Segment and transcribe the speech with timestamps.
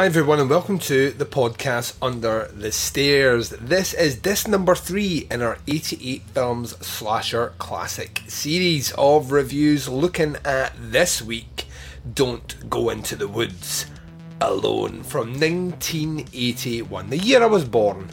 [0.00, 3.50] Hi everyone and welcome to the podcast Under the Stairs.
[3.50, 10.38] This is disc number three in our 88 films slasher classic series of reviews looking
[10.42, 11.66] at this week
[12.14, 13.84] Don't Go Into the Woods
[14.40, 18.08] Alone from 1981, the year I was born.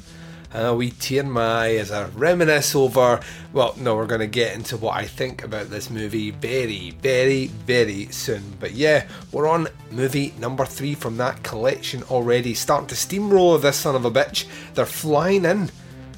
[0.54, 3.20] Uh, we tear my as I reminisce over.
[3.54, 7.48] Well, no, we're going to get into what I think about this movie very, very,
[7.48, 8.56] very soon.
[8.60, 12.54] But yeah, we're on movie number three from that collection already.
[12.54, 14.46] Starting to steamroll this son of a bitch.
[14.74, 15.68] They're flying in,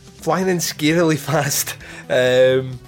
[0.03, 1.75] flying in scarily fast.
[2.09, 2.79] Um,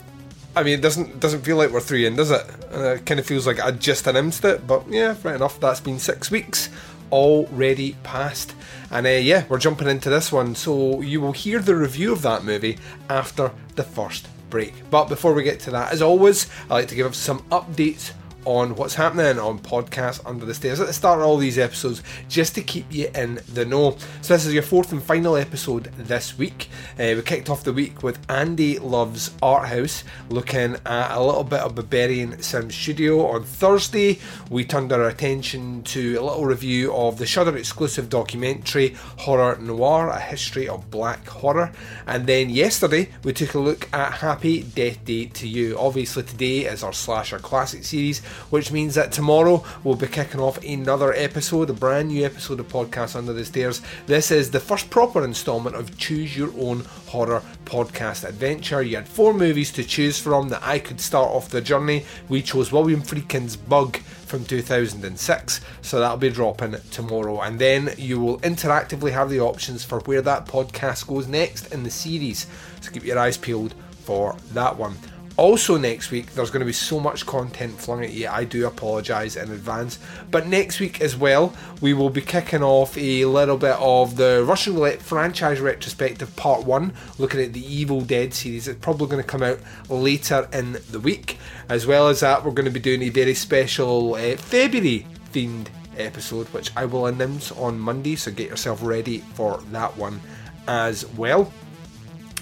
[0.55, 2.45] I mean, it doesn't doesn't feel like we're three in, does it?
[2.73, 5.59] Uh, it kind of feels like I just announced it, but yeah, right enough.
[5.59, 6.69] That's been six weeks
[7.11, 8.53] already passed.
[8.89, 12.21] And uh, yeah, we're jumping into this one, so you will hear the review of
[12.23, 12.77] that movie
[13.09, 14.73] after the first break.
[14.89, 18.11] But before we get to that, as always, I like to give some updates
[18.45, 22.01] on what's happening on Podcast Under the Stairs at the start of all these episodes
[22.27, 23.97] just to keep you in the know.
[24.21, 26.69] So, this is your fourth and final episode this week.
[26.99, 31.43] Uh, we kicked off the week with Andy Love's Art House, looking at a little
[31.43, 33.27] bit of Berberian Sim Studio.
[33.27, 38.95] On Thursday, we turned our attention to a little review of the Shudder exclusive documentary
[39.17, 41.71] Horror Noir, a history of black horror.
[42.07, 45.77] And then yesterday, we took a look at Happy Death Day to You.
[45.77, 50.63] Obviously, today is our slasher classic series which means that tomorrow we'll be kicking off
[50.63, 53.81] another episode, a brand new episode of Podcast Under the Stairs.
[54.05, 58.81] This is the first proper instalment of Choose Your Own Horror Podcast Adventure.
[58.81, 62.05] You had four movies to choose from that I could start off the journey.
[62.29, 67.41] We chose William Friedkin's Bug from 2006, so that'll be dropping tomorrow.
[67.41, 71.83] And then you will interactively have the options for where that podcast goes next in
[71.83, 72.47] the series.
[72.79, 73.75] So keep your eyes peeled
[74.05, 74.95] for that one.
[75.41, 78.27] Also, next week, there's going to be so much content flung at you.
[78.27, 79.97] I do apologise in advance.
[80.29, 84.45] But next week as well, we will be kicking off a little bit of the
[84.47, 88.67] Russian Roulette franchise retrospective part one, looking at the Evil Dead series.
[88.67, 89.57] It's probably going to come out
[89.89, 91.39] later in the week.
[91.67, 95.69] As well as that, we're going to be doing a very special uh, February themed
[95.97, 98.15] episode, which I will announce on Monday.
[98.15, 100.21] So get yourself ready for that one
[100.67, 101.51] as well.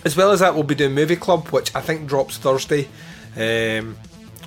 [0.06, 2.88] As well as that, we'll be doing Movie Club, which I think drops Thursday
[3.36, 3.98] um,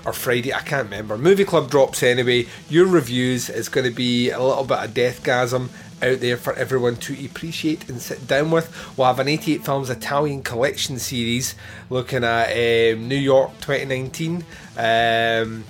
[0.07, 0.53] or Friday.
[0.53, 1.19] I can't remember.
[1.19, 2.47] Movie Club drops anyway.
[2.71, 5.69] Your reviews is going to be a little bit of deathgasm
[6.03, 8.97] out there for everyone to appreciate and sit down with.
[8.97, 11.55] We'll have an 88 Films Italian collection series
[11.91, 14.45] looking at um, New York 2019.
[14.77, 15.65] Um,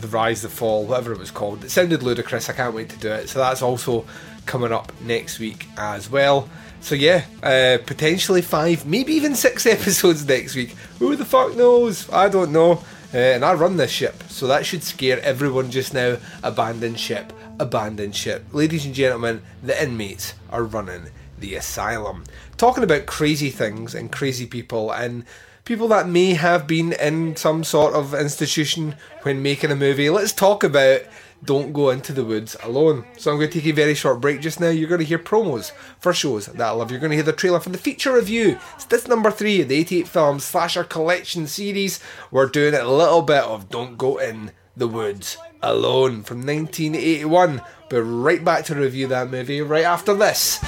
[0.00, 1.64] the Rise, the Fall, whatever it was called.
[1.64, 2.48] It sounded ludicrous.
[2.48, 3.28] I can't wait to do it.
[3.28, 4.04] So that's also
[4.46, 6.48] coming up next week as well.
[6.82, 10.70] So yeah, uh, potentially five, maybe even six episodes next week.
[10.98, 12.10] Who the fuck knows?
[12.10, 12.82] I don't know.
[13.14, 16.16] Uh, and I run this ship, so that should scare everyone just now.
[16.42, 18.44] Abandon ship, abandon ship.
[18.52, 22.24] Ladies and gentlemen, the inmates are running the asylum.
[22.56, 25.24] Talking about crazy things and crazy people and
[25.64, 30.10] people that may have been in some sort of institution when making a movie.
[30.10, 31.02] Let's talk about
[31.44, 33.04] don't go into the woods alone.
[33.18, 34.68] So I'm going to take a very short break just now.
[34.68, 36.90] You're going to hear promos for shows that I love.
[36.90, 38.58] You're going to hear the trailer for the feature review.
[38.74, 42.00] It's this number three of the 88 Films Slasher Collection series.
[42.30, 47.60] We're doing a little bit of Don't Go In the Woods Alone from 1981.
[47.88, 50.60] But right back to review that movie right after this.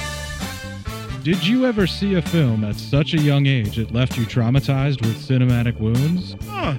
[1.22, 5.00] Did you ever see a film at such a young age it left you traumatized
[5.00, 6.36] with cinematic wounds?
[6.50, 6.78] Ah,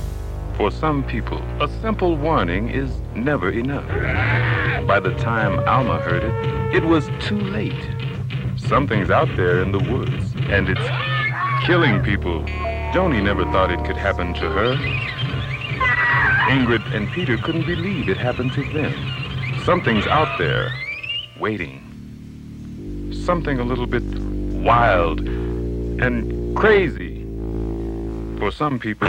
[0.61, 3.87] For some people, a simple warning is never enough.
[4.85, 7.89] By the time Alma heard it, it was too late.
[8.57, 12.43] Something's out there in the woods, and it's killing people.
[12.93, 14.75] Joni never thought it could happen to her.
[16.51, 18.93] Ingrid and Peter couldn't believe it happened to them.
[19.65, 20.71] Something's out there,
[21.39, 21.81] waiting.
[23.25, 24.03] Something a little bit
[24.63, 27.25] wild and crazy.
[28.37, 29.07] For some people,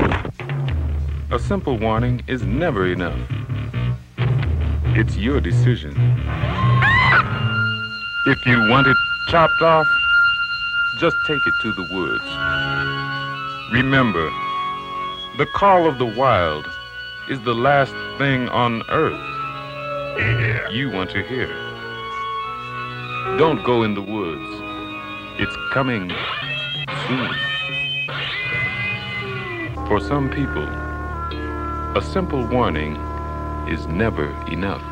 [1.32, 3.18] a simple warning is never enough.
[4.94, 5.92] It's your decision.
[8.26, 8.96] If you want it
[9.28, 9.86] chopped off,
[11.00, 13.72] just take it to the woods.
[13.72, 14.28] Remember,
[15.38, 16.66] the call of the wild
[17.30, 21.48] is the last thing on earth you want to hear.
[23.38, 24.60] Don't go in the woods.
[25.40, 26.12] It's coming
[27.08, 27.34] soon.
[29.88, 30.81] For some people,
[31.94, 32.96] a simple warning
[33.68, 34.82] is never enough.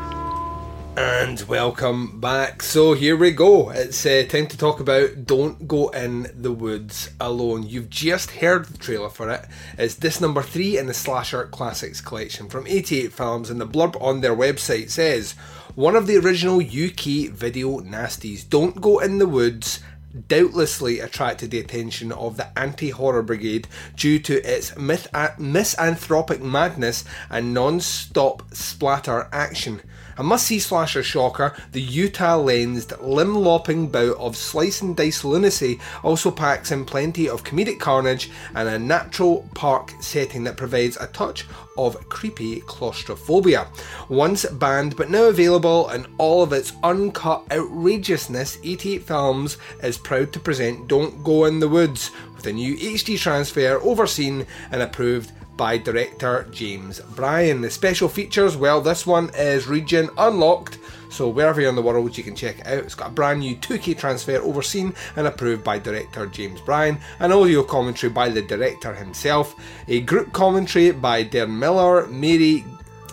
[0.95, 2.61] And welcome back.
[2.61, 3.71] So here we go.
[3.71, 7.63] It's uh, time to talk about Don't Go in the Woods Alone.
[7.63, 9.47] You've just heard the trailer for it.
[9.79, 13.99] It's this number three in the Slasher Classics collection from 88 Films, and the blurb
[13.99, 15.31] on their website says
[15.73, 18.47] one of the original UK video nasties.
[18.47, 19.79] Don't Go in the Woods
[20.27, 27.03] doubtlessly attracted the attention of the anti horror brigade due to its myth- misanthropic madness
[27.29, 29.81] and non stop splatter action.
[30.21, 35.23] A must see slasher shocker, the Utah lensed, limb lopping bout of slice and dice
[35.23, 40.95] lunacy also packs in plenty of comedic carnage and a natural park setting that provides
[40.97, 43.67] a touch of creepy claustrophobia.
[44.09, 50.31] Once banned but now available in all of its uncut outrageousness, 88 Films is proud
[50.33, 55.31] to present Don't Go in the Woods with a new HD transfer overseen and approved
[55.57, 57.61] by director James Bryan.
[57.61, 60.79] The special features, well, this one is region unlocked,
[61.11, 62.83] so wherever you're in the world, you can check it out.
[62.83, 67.31] It's got a brand new 2K transfer overseen and approved by director James Bryan, an
[67.31, 69.53] audio commentary by the director himself,
[69.87, 72.65] a group commentary by Darren Miller, Mary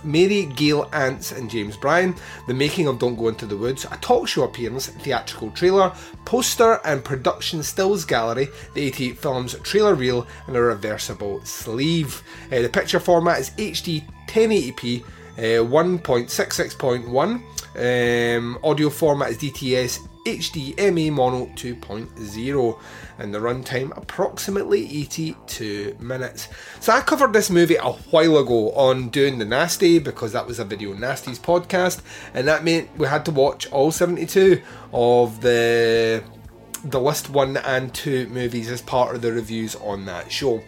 [0.05, 2.15] Mary Gail Artz and James Bryan,
[2.47, 5.93] the making of Don't Go Into the Woods, a talk show appearance, theatrical trailer,
[6.25, 12.23] poster and production stills gallery, the 88 Films trailer reel, and a reversible sleeve.
[12.53, 17.43] Uh, the picture format is HD 1080p, uh, 1.66.1.
[18.39, 22.81] Um, audio format is DTS HD MA Mono 2.0
[23.19, 26.49] and the runtime approximately 82 minutes.
[26.81, 30.59] So I covered this movie a while ago on Doing the Nasty because that was
[30.59, 32.03] a Video Nasties podcast
[32.35, 34.61] and that meant we had to watch all 72
[34.93, 36.23] of the
[36.85, 40.63] the list 1 and 2 movies as part of the reviews on that show.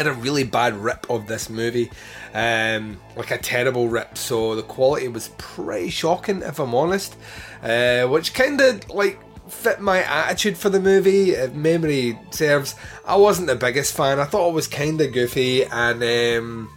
[0.00, 1.90] Had a really bad rip of this movie,
[2.32, 4.16] um, like a terrible rip.
[4.16, 7.18] So the quality was pretty shocking, if I'm honest,
[7.62, 11.32] uh, which kind of like fit my attitude for the movie.
[11.32, 12.76] If memory serves,
[13.06, 14.18] I wasn't the biggest fan.
[14.18, 16.70] I thought it was kind of goofy and um,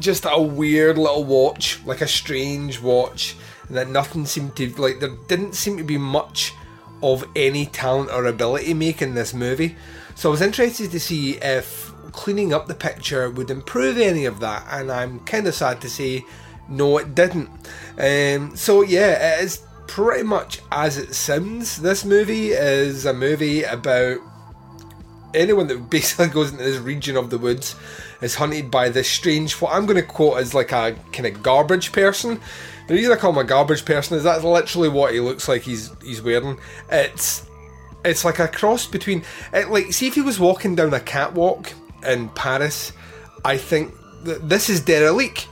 [0.00, 3.36] just a weird little watch, like a strange watch,
[3.68, 6.52] and that nothing seemed to like there didn't seem to be much
[7.00, 9.76] of any talent or ability making this movie.
[10.16, 14.40] So I was interested to see if cleaning up the picture would improve any of
[14.40, 16.24] that, and I'm kind of sad to say
[16.68, 17.50] no, it didn't.
[17.98, 21.76] Um, so yeah, it is pretty much as it sounds.
[21.76, 24.18] This movie is a movie about
[25.34, 27.76] anyone that basically goes into this region of the woods
[28.22, 31.42] is hunted by this strange, what I'm going to quote as like a kind of
[31.42, 32.40] garbage person.
[32.88, 35.62] The reason I call him a garbage person is that's literally what he looks like
[35.62, 36.58] he's he's wearing.
[36.90, 37.45] It's
[38.06, 39.22] it's like a cross between
[39.52, 41.72] it, like see if he was walking down a catwalk
[42.06, 42.92] in Paris,
[43.44, 43.92] I think
[44.24, 45.46] th- this is Derelicte.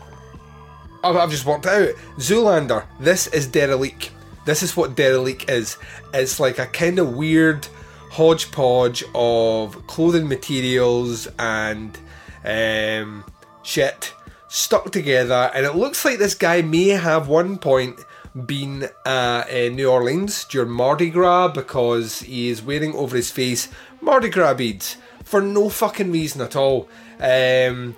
[1.02, 1.90] I've, I've just worked out.
[2.16, 4.11] Zoolander, this is Derelicte.
[4.46, 5.76] This is what Derelicte is.
[6.12, 7.66] It's like a kind of weird
[8.11, 11.99] hodgepodge of clothing materials and
[12.44, 13.25] um,
[13.62, 14.12] shit
[14.49, 17.99] stuck together, and it looks like this guy may have one point
[18.34, 23.68] been uh, in New Orleans during Mardi Gras because he is wearing over his face
[24.00, 26.88] Mardi Gras beads for no fucking reason at all.
[27.20, 27.96] Um,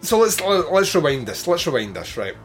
[0.00, 1.46] so let's let's rewind this.
[1.46, 2.36] Let's rewind this, right?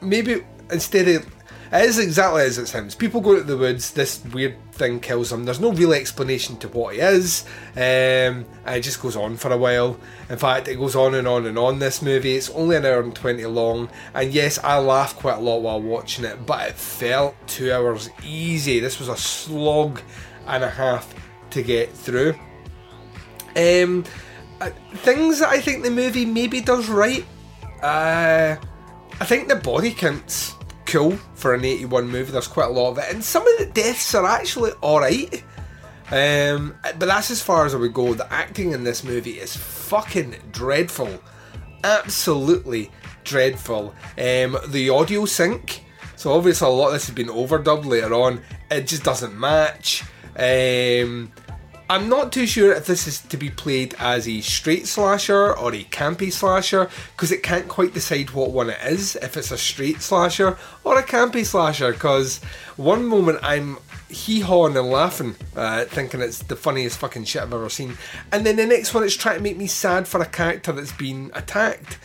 [0.00, 1.26] Maybe instead of
[1.72, 2.94] it is exactly as it sounds.
[2.94, 3.90] People go to the woods.
[3.92, 5.44] This weird thing kills him.
[5.44, 7.80] There's no real explanation to what he is, um,
[8.64, 9.98] and it just goes on for a while.
[10.28, 11.78] In fact, it goes on and on and on.
[11.78, 12.36] This movie.
[12.36, 15.80] It's only an hour and twenty long, and yes, I laughed quite a lot while
[15.80, 18.80] watching it, but it felt two hours easy.
[18.80, 20.00] This was a slog
[20.46, 21.14] and a half
[21.50, 22.34] to get through.
[23.56, 24.04] Um,
[24.60, 27.24] uh, things that I think the movie maybe does right.
[27.82, 28.56] Uh,
[29.18, 30.55] I think the body counts
[30.86, 32.32] cool for an 81 movie.
[32.32, 35.42] There's quite a lot of it, and some of the deaths are actually alright.
[36.10, 38.14] Um, but that's as far as I would go.
[38.14, 41.20] The acting in this movie is fucking dreadful.
[41.82, 42.90] Absolutely
[43.24, 43.94] dreadful.
[44.16, 48.40] Um, the audio sync, so obviously a lot of this has been overdubbed later on,
[48.70, 50.04] it just doesn't match.
[50.38, 51.32] Um,
[51.88, 55.72] I'm not too sure if this is to be played as a straight slasher or
[55.72, 59.58] a campy slasher because it can't quite decide what one it is, if it's a
[59.58, 61.92] straight slasher or a campy slasher.
[61.92, 62.38] Because
[62.76, 63.78] one moment I'm
[64.08, 67.96] hee hawing and laughing, uh, thinking it's the funniest fucking shit I've ever seen,
[68.32, 70.92] and then the next one it's trying to make me sad for a character that's
[70.92, 71.98] been attacked,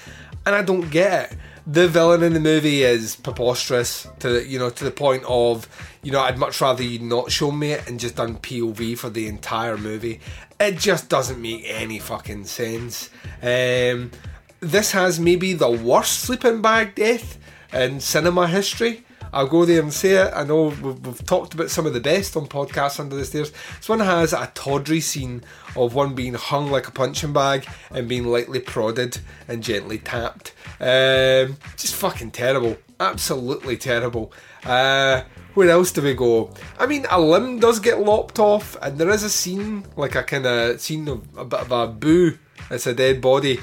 [0.46, 1.38] and I don't get it
[1.68, 5.68] the villain in the movie is preposterous to you know to the point of
[6.02, 9.10] you know I'd much rather you not show me it and just done POV for
[9.10, 10.20] the entire movie.
[10.60, 13.10] It just doesn't make any fucking sense.
[13.42, 14.12] Um,
[14.60, 17.38] this has maybe the worst sleeping bag death
[17.74, 19.04] in cinema history.
[19.34, 20.32] I'll go there and say it.
[20.36, 23.52] I know we've, we've, talked about some of the best on podcasts under the stairs.
[23.78, 25.44] This one has a tawdry scene
[25.76, 30.54] of one being hung like a punching bag and being lightly prodded and gently tapped.
[30.80, 32.78] Um, just fucking terrible.
[33.00, 34.34] Absolutely terrible.
[34.66, 35.24] Uh,
[35.54, 36.54] where else do we go?
[36.80, 40.24] I mean, a limb does get lopped off, and there is a scene, like a
[40.24, 42.38] kind of scene of a bit of a boo.
[42.70, 43.60] It's a dead body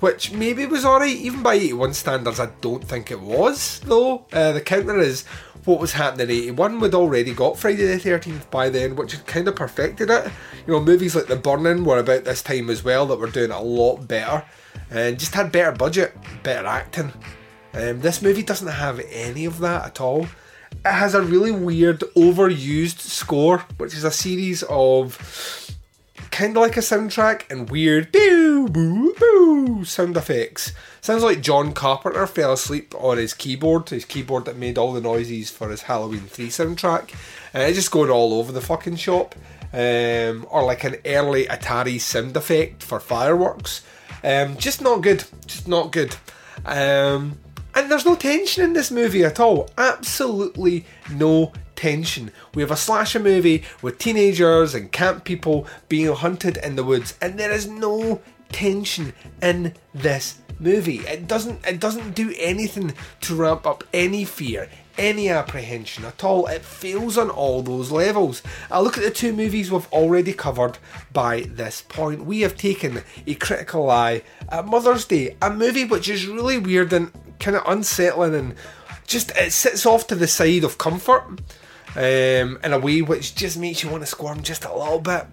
[0.00, 4.26] which maybe was alright, even by 81 standards, I don't think it was, though.
[4.32, 5.24] Uh, the counter is
[5.64, 6.80] what was happening in 81.
[6.80, 10.30] We'd already got Friday the 13th by then, which had kind of perfected it.
[10.66, 13.50] You know, movies like The Burning were about this time as well that were doing
[13.50, 14.44] a lot better
[14.90, 17.12] and just had better budget, better acting.
[17.74, 20.26] Um, this movie doesn't have any of that at all.
[20.84, 25.76] It has a really weird, overused score, which is a series of
[26.30, 30.72] kind of like a soundtrack and weird boo boo boo sound effects.
[31.00, 35.00] Sounds like John Carpenter fell asleep on his keyboard, his keyboard that made all the
[35.00, 37.14] noises for his Halloween 3 soundtrack.
[37.54, 39.34] And it's just going all over the fucking shop.
[39.72, 43.84] Um, or like an early Atari sound effect for fireworks.
[44.24, 45.24] Um, just not good.
[45.46, 46.16] Just not good.
[46.64, 47.38] Um,
[47.74, 49.68] and there's no tension in this movie at all.
[49.78, 52.32] Absolutely no tension.
[52.54, 57.16] We have a slasher movie with teenagers and camp people being hunted in the woods,
[57.22, 58.20] and there is no
[58.50, 60.98] tension in this movie.
[61.06, 64.68] It doesn't it doesn't do anything to ramp up any fear,
[64.98, 66.48] any apprehension at all.
[66.48, 68.42] It fails on all those levels.
[68.72, 70.78] I look at the two movies we've already covered
[71.12, 72.24] by this point.
[72.24, 76.92] We have taken a critical eye at Mother's Day, a movie which is really weird
[76.92, 78.54] and kind of unsettling and
[79.06, 81.40] just it sits off to the side of comfort
[81.98, 85.26] um, in a way which just makes you want to squirm just a little bit.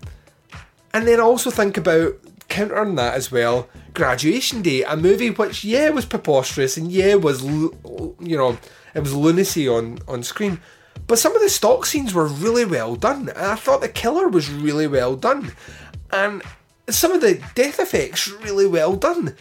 [0.96, 2.16] And then also think about
[2.48, 3.70] countering that as well.
[3.94, 7.76] Graduation Day, a movie which yeah was preposterous and yeah was you
[8.20, 8.58] know
[8.96, 10.60] it was lunacy on on screen,
[11.06, 13.30] but some of the stock scenes were really well done.
[13.30, 15.52] And I thought the killer was really well done,
[16.12, 16.42] and
[16.90, 19.36] some of the death effects really well done.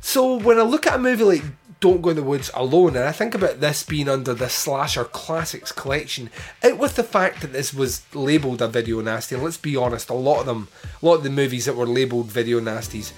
[0.00, 1.44] So when I look at a movie like
[1.84, 2.96] don't Go in the Woods alone.
[2.96, 6.30] And I think about this being under the Slasher Classics collection,
[6.62, 9.34] out with the fact that this was labelled a video nasty.
[9.34, 10.68] And let's be honest, a lot of them,
[11.02, 13.12] a lot of the movies that were labelled video nasties,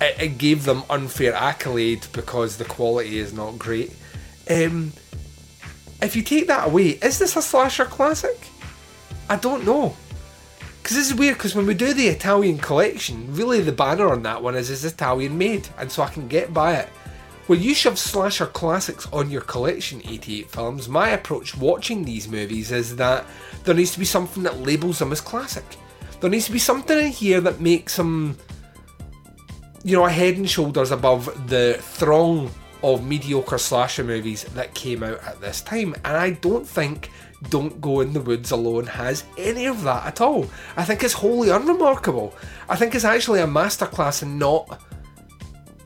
[0.00, 3.94] it, it, gave them unfair accolade because the quality is not great.
[4.50, 4.92] Um,
[6.02, 8.36] if you take that away, is this a Slasher Classic?
[9.30, 9.94] I don't know.
[10.82, 14.24] Because this is weird, because when we do the Italian collection, really the banner on
[14.24, 16.88] that one is, is Italian made, and so I can get by it.
[17.48, 22.70] When you shove slasher classics on your collection 88 films, my approach watching these movies
[22.70, 23.24] is that
[23.64, 25.64] there needs to be something that labels them as classic.
[26.20, 28.36] There needs to be something in here that makes them,
[29.82, 32.50] you know, a head and shoulders above the throng
[32.82, 37.10] of mediocre slasher movies that came out at this time, and I don't think
[37.48, 40.46] Don't Go in the Woods Alone has any of that at all.
[40.76, 42.34] I think it's wholly unremarkable.
[42.68, 44.82] I think it's actually a masterclass in not,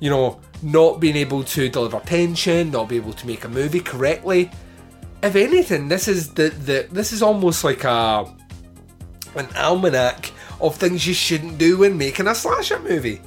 [0.03, 3.79] you know, not being able to deliver tension, not be able to make a movie
[3.79, 4.51] correctly.
[5.23, 8.29] If anything, this is the, the this is almost like a
[9.37, 13.21] an almanac of things you shouldn't do when making a slasher movie.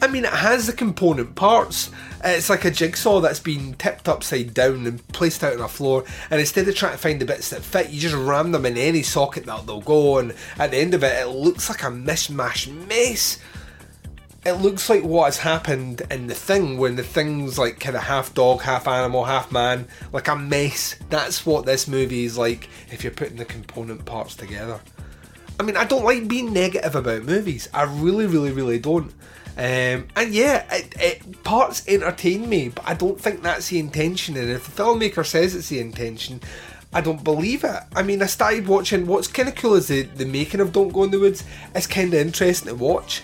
[0.00, 1.90] I mean, it has the component parts.
[2.24, 6.02] It's like a jigsaw that's been tipped upside down and placed out on a floor,
[6.30, 8.78] and instead of trying to find the bits that fit, you just ram them in
[8.78, 11.88] any socket that they'll go, and at the end of it, it looks like a
[11.88, 13.38] mishmash mess.
[14.46, 18.04] It looks like what has happened in the thing when the thing's like kind of
[18.04, 20.94] half dog, half animal, half man, like a mess.
[21.10, 24.80] That's what this movie is like if you're putting the component parts together.
[25.58, 27.68] I mean, I don't like being negative about movies.
[27.74, 29.12] I really, really, really don't.
[29.58, 34.36] Um, and yeah, it, it, parts entertain me, but I don't think that's the intention.
[34.36, 36.40] And if the filmmaker says it's the intention,
[36.92, 37.80] I don't believe it.
[37.94, 39.06] I mean, I started watching.
[39.06, 41.42] What's kind of cool is the the making of Don't Go in the Woods.
[41.74, 43.22] It's kind of interesting to watch,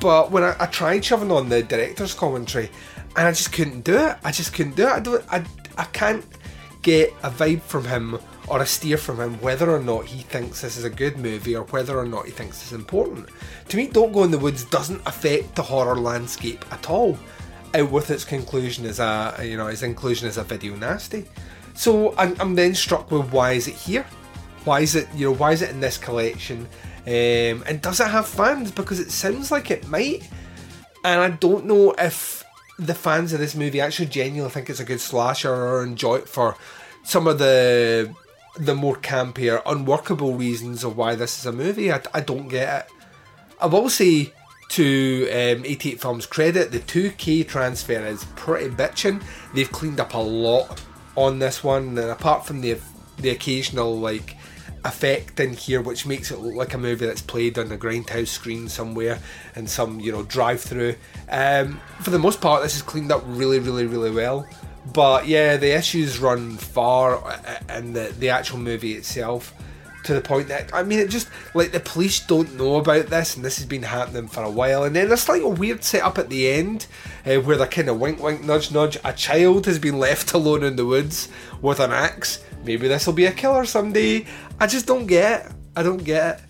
[0.00, 2.70] but when I, I tried shoving on the director's commentary,
[3.16, 4.16] and I just couldn't do it.
[4.24, 4.90] I just couldn't do it.
[4.90, 5.24] I don't.
[5.30, 5.44] I
[5.78, 6.24] I can't
[6.82, 10.60] get a vibe from him or a steer from him whether or not he thinks
[10.60, 13.28] this is a good movie or whether or not he thinks it's important.
[13.68, 17.18] To me, Don't Go in the Woods doesn't affect the horror landscape at all,
[17.74, 21.26] out with its conclusion as a you know its inclusion as a video nasty.
[21.74, 24.06] So I'm, I'm then struck with why is it here?
[24.64, 26.68] Why is it you know why is it in this collection?
[27.06, 28.72] Um, and does it have fans?
[28.72, 30.28] Because it sounds like it might,
[31.04, 32.44] and I don't know if
[32.78, 36.28] the fans of this movie actually genuinely think it's a good slasher or enjoy it
[36.28, 36.56] for
[37.04, 38.12] some of the
[38.58, 41.92] the more campier, unworkable reasons of why this is a movie.
[41.92, 42.92] I, I don't get it.
[43.60, 44.32] I will say
[44.70, 49.22] to um, 88 Films' credit, the 2K transfer is pretty bitching.
[49.54, 50.82] They've cleaned up a lot
[51.16, 52.78] on this one, and apart from the
[53.18, 54.36] the occasional like
[54.86, 58.28] effect in here, which makes it look like a movie that's played on a grindhouse
[58.28, 59.18] screen somewhere
[59.54, 60.94] in some you know drive-through.
[61.28, 64.48] Um, for the most part, this is cleaned up really, really, really well.
[64.92, 67.40] But yeah, the issues run far
[67.74, 69.52] in the, the actual movie itself
[70.06, 73.36] to the point that I mean it just like the police don't know about this
[73.36, 76.18] and this has been happening for a while and then there's like a weird setup
[76.18, 76.86] at the end
[77.26, 78.96] uh, where they're kind of wink wink nudge nudge.
[79.04, 81.28] A child has been left alone in the woods
[81.60, 82.44] with an axe.
[82.64, 84.26] Maybe this will be a killer someday.
[84.60, 85.52] I just don't get it.
[85.74, 86.44] I don't get it.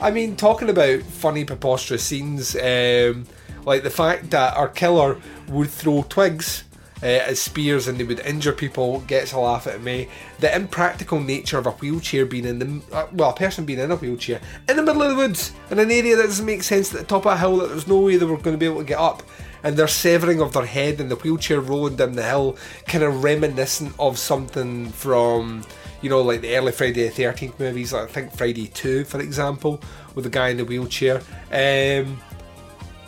[0.00, 3.26] I mean talking about funny preposterous scenes um,
[3.64, 6.64] like the fact that our killer would throw twigs
[7.02, 10.08] uh, as spears and they would injure people gets a laugh at me.
[10.40, 13.90] The impractical nature of a wheelchair being in the uh, well, a person being in
[13.90, 16.92] a wheelchair in the middle of the woods in an area that doesn't make sense
[16.92, 18.66] at the top of a hill that there's no way they were going to be
[18.66, 19.22] able to get up.
[19.62, 22.56] And their severing of their head and the wheelchair rolling down the hill,
[22.86, 25.64] kind of reminiscent of something from,
[26.00, 29.20] you know, like the early Friday the 13th movies, like I think Friday 2, for
[29.20, 29.80] example,
[30.14, 31.22] with the guy in the wheelchair.
[31.50, 32.20] Um,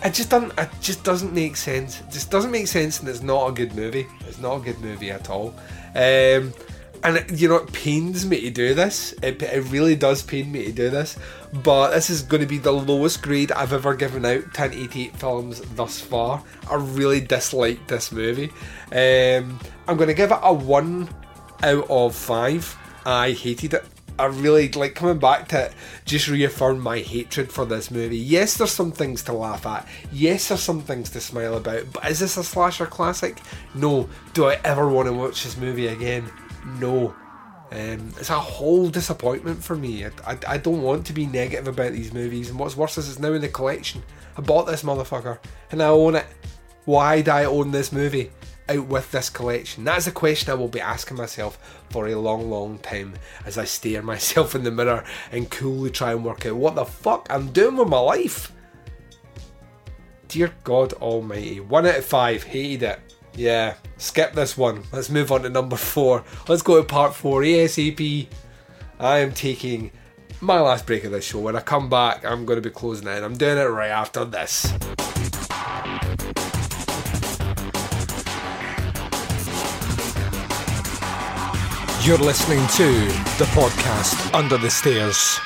[0.04, 2.00] it just doesn't it just doesn't make sense.
[2.00, 4.06] It just doesn't make sense and it's not a good movie.
[4.26, 5.54] It's not a good movie at all.
[5.94, 6.52] Um,
[7.02, 9.12] and it, you know it pains me to do this.
[9.22, 11.18] It, it really does pain me to do this.
[11.52, 15.60] But this is going to be the lowest grade I've ever given out 1088 films
[15.74, 16.42] thus far.
[16.70, 18.50] I really dislike this movie.
[18.92, 19.58] Um,
[19.88, 21.08] I'm going to give it a one
[21.62, 22.76] out of five.
[23.04, 23.84] I hated it.
[24.20, 25.72] I really like coming back to it,
[26.04, 28.18] just reaffirm my hatred for this movie.
[28.18, 29.88] Yes, there's some things to laugh at.
[30.12, 31.92] Yes, there's some things to smile about.
[31.92, 33.38] But is this a slasher classic?
[33.74, 34.08] No.
[34.34, 36.30] Do I ever want to watch this movie again?
[36.78, 37.14] No.
[37.72, 40.04] Um, it's a whole disappointment for me.
[40.04, 43.08] I, I, I, don't want to be negative about these movies, and what's worse is
[43.08, 44.02] it's now in the collection.
[44.36, 45.38] I bought this motherfucker,
[45.70, 46.26] and I own it.
[46.84, 48.32] Why do I own this movie?
[48.70, 49.84] Out with this collection?
[49.84, 51.58] That is a question I will be asking myself
[51.90, 56.12] for a long, long time as I stare myself in the mirror and coolly try
[56.12, 58.52] and work out what the fuck I'm doing with my life.
[60.28, 61.60] Dear God Almighty.
[61.60, 63.00] One out of five, hated it.
[63.34, 64.84] Yeah, skip this one.
[64.92, 66.24] Let's move on to number four.
[66.48, 68.28] Let's go to part four ASAP.
[68.98, 69.90] I am taking
[70.40, 71.40] my last break of this show.
[71.40, 73.22] When I come back, I'm going to be closing it.
[73.22, 74.72] I'm doing it right after this.
[82.02, 85.38] You're listening to the podcast Under the Stairs.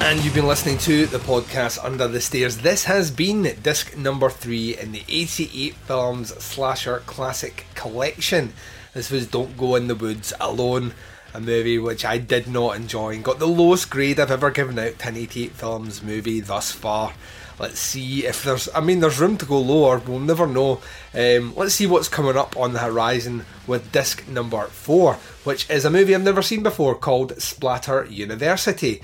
[0.00, 2.58] And you've been listening to the podcast Under the Stairs.
[2.58, 8.52] This has been disc number three in the 88 Films Slasher Classic Collection.
[8.94, 10.94] This was Don't Go in the Woods Alone,
[11.32, 14.76] a movie which I did not enjoy and got the lowest grade I've ever given
[14.76, 17.14] out to an 88 Films movie thus far.
[17.58, 18.68] Let's see if there's.
[18.74, 19.98] I mean, there's room to go lower.
[19.98, 20.80] We'll never know.
[21.14, 25.84] Um, let's see what's coming up on the horizon with disc number four, which is
[25.84, 29.02] a movie I've never seen before called Splatter University.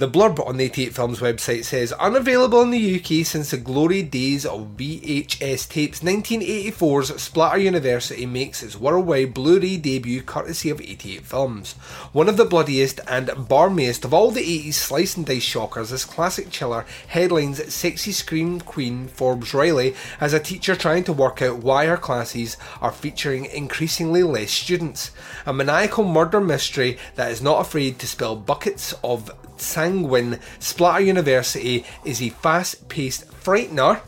[0.00, 4.02] The blurb on the 88 Films website says unavailable in the UK since the glory
[4.02, 11.26] days of VHS tapes, 1984's Splatter University makes its worldwide Blu-ray debut courtesy of 88
[11.26, 11.74] Films.
[12.14, 16.06] One of the bloodiest and barmiest of all the 80s slice and dice shockers, this
[16.06, 21.58] classic chiller headlines sexy scream queen Forbes Riley as a teacher trying to work out
[21.58, 25.10] why her classes are featuring increasingly less students.
[25.44, 31.84] A maniacal murder mystery that is not afraid to spill buckets of sanguine, Splatter University
[32.04, 34.00] is a fast paced frightener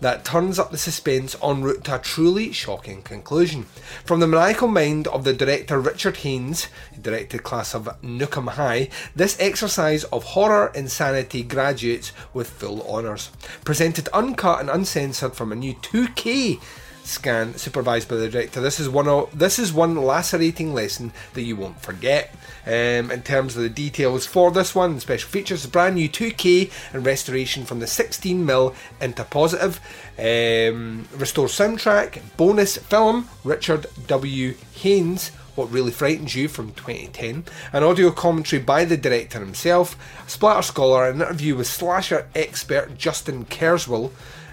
[0.00, 3.64] that turns up the suspense en route to a truly shocking conclusion.
[4.04, 8.48] From the maniacal mind of the director Richard Haines, who directed Class of Nuke 'Em
[8.48, 13.30] High, this exercise of horror insanity graduates with full honours.
[13.64, 16.60] Presented uncut and uncensored from a new 2K
[17.04, 18.60] scan supervised by the director.
[18.60, 22.34] This is one of, this is one lacerating lesson that you won't forget.
[22.66, 27.04] Um, in terms of the details for this one, special features, brand new 2K and
[27.04, 29.80] restoration from the 16mm into positive.
[30.18, 34.54] Um, restore soundtrack, bonus film, Richard W.
[34.74, 35.30] Haines.
[35.54, 41.08] What Really Frightens You from 2010, an audio commentary by the director himself, splatter scholar,
[41.08, 44.10] an interview with slasher expert Justin Kerswell,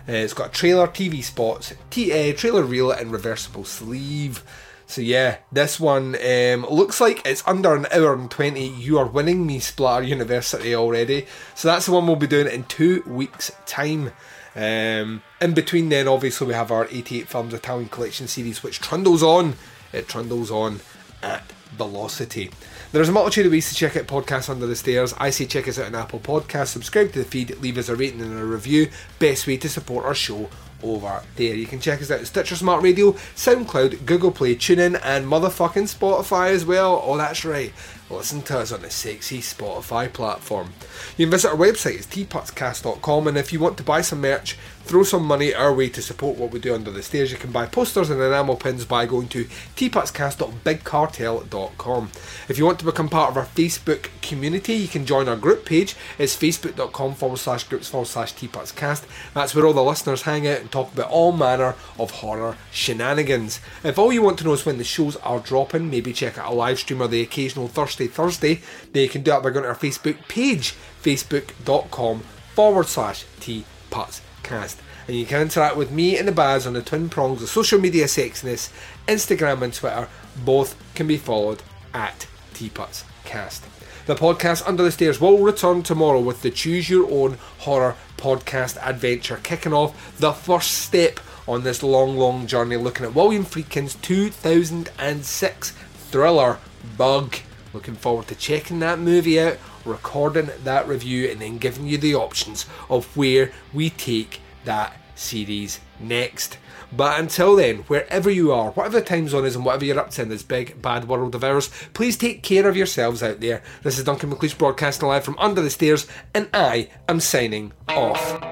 [0.08, 4.44] uh, it's got a trailer, TV spots, t- uh, trailer reel, and reversible sleeve.
[4.88, 8.68] So yeah, this one um, looks like it's under an hour and 20.
[8.68, 11.28] You are winning me, Splatter University, already.
[11.56, 14.12] So that's the one we'll be doing in two weeks' time.
[14.54, 19.24] Um, in between then, obviously, we have our 88 Films Italian Collection series, which trundles
[19.24, 19.54] on.
[19.94, 20.82] It trundles on
[21.24, 22.52] at velocity.
[22.92, 25.14] There's a multitude of ways to check out podcasts under the stairs.
[25.18, 27.96] I say check us out on Apple Podcasts, subscribe to the feed, leave us a
[27.96, 28.90] rating and a review.
[29.20, 30.50] Best way to support our show
[30.84, 31.56] over there.
[31.56, 35.94] You can check us out at Stitcher Smart Radio, SoundCloud, Google Play, TuneIn, and motherfucking
[35.96, 37.02] Spotify as well.
[37.06, 37.74] Oh, that's right.
[38.10, 40.74] Listen to us on the sexy Spotify platform.
[41.18, 44.58] You can visit our website, it's teapotscast.com, and if you want to buy some merch,
[44.84, 47.52] throw some money our way to support what we do under the stairs, you can
[47.52, 52.12] buy posters and enamel pins by going to teapotscast.bigcartel.com.
[52.50, 55.66] If you want to become part of our Facebook community, you can join our group
[55.66, 55.96] page.
[56.18, 59.06] It's facebook.com forward slash groups forward slash teapotscast.
[59.34, 63.60] That's where all the listeners hang out and talk about all manner of horror shenanigans.
[63.84, 66.52] If all you want to know is when the shows are dropping, maybe check out
[66.52, 69.64] a live stream or the occasional Thursday Thursday, then you can do that by going
[69.64, 72.22] to our Facebook page, facebook.com
[72.56, 74.31] forward slash teapotscast.
[74.44, 77.50] Cast, and you can interact with me and the Baz on the twin prongs of
[77.50, 78.72] social media sexiness,
[79.08, 80.08] Instagram and Twitter.
[80.44, 83.66] Both can be followed at Teapots Cast.
[84.06, 88.78] The podcast Under the Stairs will return tomorrow with the Choose Your Own Horror podcast
[88.86, 93.96] adventure, kicking off the first step on this long, long journey looking at William Friedkin's
[93.96, 96.58] 2006 thriller
[96.98, 97.38] Bug.
[97.74, 102.16] Looking forward to checking that movie out, recording that review, and then giving you the
[102.16, 106.58] options of where we take that series next.
[106.92, 110.10] But until then, wherever you are, whatever the time zone is, and whatever you're up
[110.12, 113.64] to in this big bad world of ours, please take care of yourselves out there.
[113.84, 118.51] This is Duncan McLeish broadcasting live from under the stairs, and I am signing off.